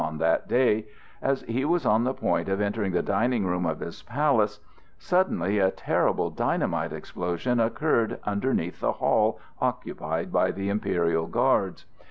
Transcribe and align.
on 0.03 0.17
that 0.17 0.47
day, 0.47 0.83
as 1.21 1.43
he 1.43 1.63
was 1.63 1.85
on 1.85 2.05
the 2.05 2.13
point 2.15 2.49
of 2.49 2.59
entering 2.59 2.91
the 2.91 3.03
dining 3.03 3.45
room 3.45 3.67
of 3.67 3.81
his 3.81 4.01
palace, 4.01 4.59
suddenly 4.97 5.59
a 5.59 5.69
terrible 5.69 6.31
dynamite 6.31 6.91
explosion 6.91 7.59
occurred 7.59 8.17
underneath 8.23 8.79
the 8.79 8.93
hall 8.93 9.39
occupied 9.61 10.33
by 10.33 10.49
the 10.49 10.69
Imperial 10.69 11.27
Guards. 11.27 11.85